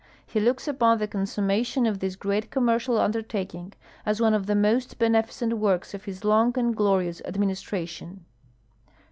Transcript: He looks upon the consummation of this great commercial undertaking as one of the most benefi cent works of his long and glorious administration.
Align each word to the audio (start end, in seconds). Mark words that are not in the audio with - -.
He 0.25 0.39
looks 0.39 0.67
upon 0.67 0.97
the 0.97 1.07
consummation 1.07 1.85
of 1.85 1.99
this 1.99 2.15
great 2.15 2.49
commercial 2.49 2.97
undertaking 2.99 3.73
as 4.03 4.19
one 4.19 4.33
of 4.33 4.47
the 4.47 4.55
most 4.55 4.97
benefi 4.97 5.29
cent 5.29 5.59
works 5.59 5.93
of 5.93 6.05
his 6.05 6.23
long 6.25 6.55
and 6.57 6.75
glorious 6.75 7.21
administration. 7.23 8.25